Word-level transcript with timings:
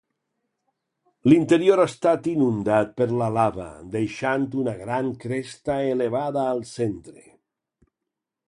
L'interior 1.31 1.81
ha 1.83 1.85
estat 1.89 2.29
inundat 2.31 2.95
per 3.01 3.07
la 3.21 3.29
lava, 3.37 3.67
deixant 3.99 4.49
una 4.63 4.73
gran 4.83 5.15
cresta 5.27 5.79
elevada 5.95 6.51
al 6.57 6.65
centre. 6.75 7.29